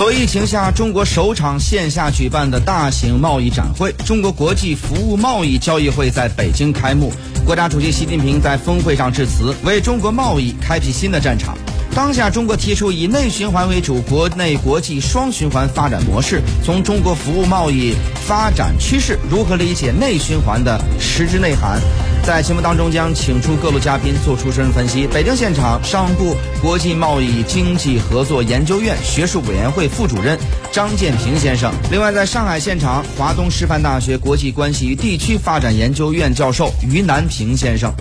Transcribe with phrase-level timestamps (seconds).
[0.00, 7.12] 作为疫情下中国首场线下举办的大型贸易展会——中国国际服务贸易交易会在北京开幕。
[7.44, 11.54] 国家主席习近平在峰会上致辞，为中国贸易开辟新的战场。
[11.94, 16.40] 当下，中国提出以内循环为主，国内国际双循环发展模式。
[16.64, 17.94] 从中国服务贸易
[18.26, 21.78] 发展趋势，如何理解内循环的实质内涵？
[22.22, 25.06] 在节目当中将请出各路嘉宾做出深入分析。
[25.06, 30.38] 北京现场，商务部国际贸易经济合作研究院学术委员会副主任
[30.70, 31.72] 张建平先生。
[31.90, 37.92] 另外，在上海现场，华东师范大学国际关系与地区发展研究院教授于南平先生。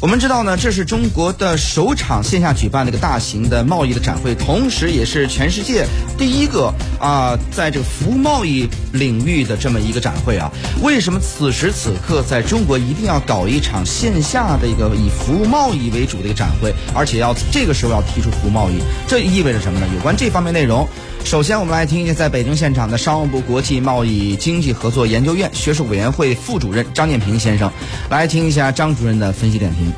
[0.00, 5.84] 我们知道呢，这是中国的首场线下举办的一个大型的贸易的展会，同时也是全世界
[6.16, 10.50] 第一个啊，在这个服务贸易领域的这么一个展会啊。
[10.82, 19.86] 为什么此时此刻在中国一定要搞一场线下的一个以服务贸易为主的一个展会，而且要这个时候要提出服务贸易，这意味着什么呢？
[19.94, 20.88] 有关这方面内容。
[21.24, 27.70] 首先，我们来听一下在北京现场的商务部国际贸易经济合作研究院学术委员会副主任张建平先生，
[28.10, 29.92] 来听一下张主任的分析点评。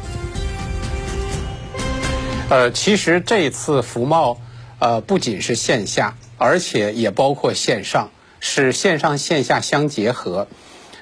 [2.51, 4.39] 呃，其实这次服贸，
[4.79, 10.49] 呃，不仅是线下，而且也包括线上，是线上线下相结合。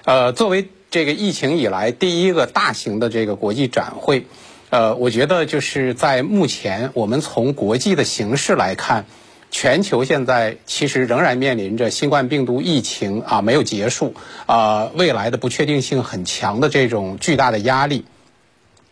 [0.04, 4.26] 呃，作为这个疫情以来第一个大型的这个国际展会，
[4.68, 9.06] 呃，我觉得就是在目前我们从国际的形势来看。
[9.50, 14.14] 全球现在其实仍然面临着新冠病毒疫情啊没有结束
[14.46, 18.04] 啊未来的不确定性很强的这种巨大的压力，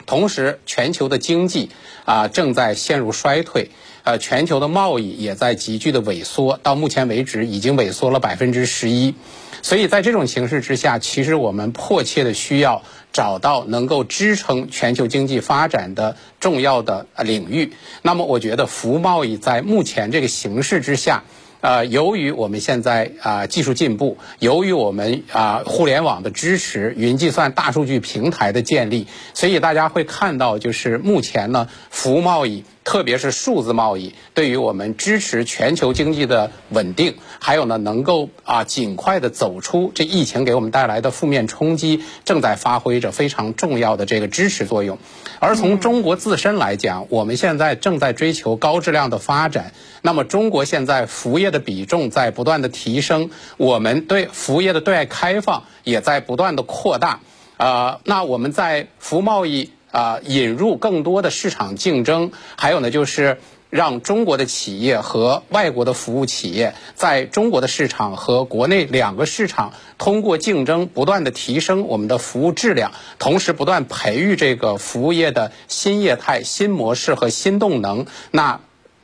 [0.05, 1.71] 同时全球的经济
[2.05, 3.71] 啊正在陷入衰退，
[4.09, 9.15] 呃全球的贸易也在急剧的萎缩，到目前为止已经萎缩了百分之十一。
[9.61, 17.75] 所以在这种形势之下，其实我们迫切的需要找到能够支撑全球经济发展的重要的领域。
[18.01, 21.25] 那么，我觉得服务贸易在目前这个形势之下。
[21.61, 44.97] 呃，由于我们现在啊技术进步，由于我们啊互联网的支持、云计算、大数据平台的建立，所以大家会看到，就是目前呢，服务贸易，特别是数字贸易，对于我们支持全球经济的稳定，还有呢，能够啊尽快的走出这疫情给我们带来的负面冲击，正在发挥着非常重要的这个支持作用。
[45.39, 49.75] 而从中国自身来讲，我们现在正在追求高质量的发展。
[50.01, 53.29] 那么，中国现在服务业的比重在不断的提升，
[53.59, 57.21] 我们对服务业的对外开放也在不断的扩大。
[57.59, 63.39] 呃，那我们在服务贸易啊引入更多的市场竞争，还有呢就是。
[63.71, 78.61] 让中国的企业和外国的服务企业在中国的市场和国内两个市场通过竞争不断的提升我们的服务质量，同时不断培育这个服务业的新业态、新模式和新动能，那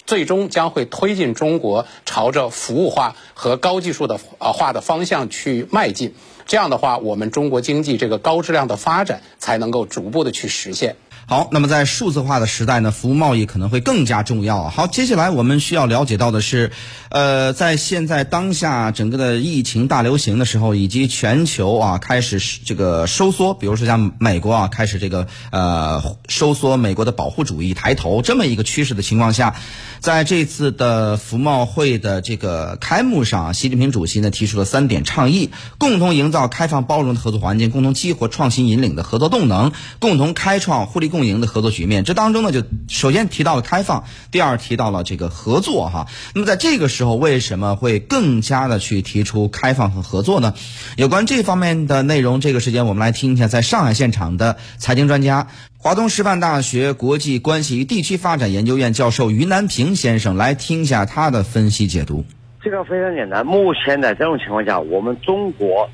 [0.06, 6.14] 最终将会推进中国朝着服务化和高技术的呃化的方向去迈进。
[6.46, 10.96] 这样的话，我们中国经济这个高质量的发展才能够逐步的去实现。
[11.26, 14.68] 好，那么在数字化的时代呢，服务贸易可能会更加重要。
[14.68, 16.70] 好，接下来我们需要了解到的是，
[17.08, 29.56] 呃，在现在当下整个的疫情大流行的时候，以及全球啊开始这个收缩，比如说像美国啊开始这个呃收缩，美国的保护主义抬头这么一个趋势的情况下，
[30.00, 35.48] 在这次的服贸会的这个开幕上，习近平主席呢提出了三点倡议：
[35.78, 41.13] 共同营造开放包容的合作环境，共同激活创新引领的合作动能，共同开创互利。
[41.14, 44.02] 共赢的合作局面，这当中呢，就首先提到了开放，
[44.32, 46.08] 第二提到了这个合作哈。
[46.34, 50.54] 那么在这个时候，为什么会更加的去提出开放和合作呢？
[50.96, 55.46] 有关这方面的内容，这个时间我们来听一下，在上海现场的财经专家、
[55.78, 62.24] 华东师范大学国际关系与地区发展研究院教授于南平先生来听一下他的分析解读。
[62.60, 65.88] 这个非常简单，目前在这种情况下，我们中国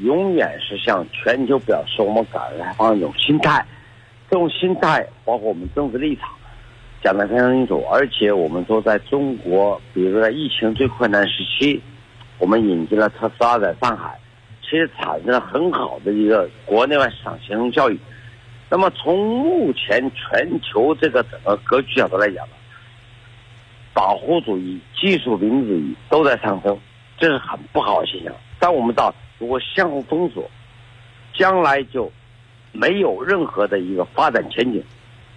[0.00, 3.64] 永远是向全球表示我们改革开放一种心态。
[4.30, 6.28] 这种心态，包括我们政治立场，
[7.02, 7.84] 讲得非常清楚。
[7.90, 11.82] 而且，我们说，在中国，比如说在疫情最困难时期，
[12.38, 14.16] 我们引进了特斯拉在上海，
[14.62, 17.98] 其实产生了很好的一个国内外市场协同效应。
[18.68, 22.52] 那么，从目前全球这个整个格局角度来讲呢，
[23.92, 26.78] 保护主义、技术民主义都在上升，
[27.18, 28.32] 这是很不好的现象。
[28.60, 30.48] 但我们到如果相互封锁，
[31.34, 32.08] 将来就。
[32.72, 34.82] 没有任何的一个发展前景。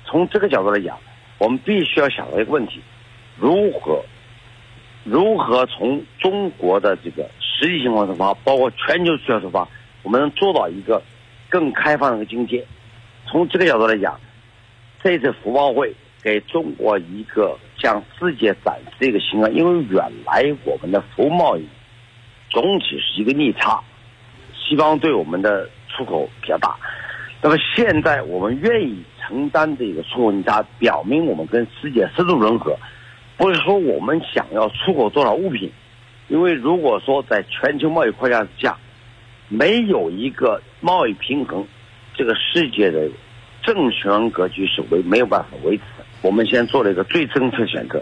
[0.06, 0.98] 从这个角度来讲，
[1.38, 2.80] 我们必须要想到一个问题：
[3.38, 4.04] 如何
[5.04, 9.68] 如何从中国的这个实际情况出发，包括全球需要出发，
[10.04, 11.02] 我们能做到一个
[11.50, 12.66] 更开放的一个境界。
[13.26, 14.20] 从这个角度来讲，
[15.04, 21.68] 这次服贸会给中国一个向世界展示一个形象，因为原来我们的服务贸易
[22.50, 23.82] 总体是一个逆差，
[24.54, 26.78] 西方对我们的出口比较大。
[27.46, 32.74] 那么现在我们愿意承担这个出口逆差，表明我们跟世界深度融合，
[33.36, 35.70] 不是说我们想要出口多少物品，
[36.30, 38.78] 因为如果说在全球贸易框架之下，
[39.50, 41.68] 没有一个贸易平衡，
[42.16, 43.10] 这个世界的
[43.62, 46.06] 正权格局是维没有办法维持的。
[46.22, 48.02] 我们先做了一个最正确选择。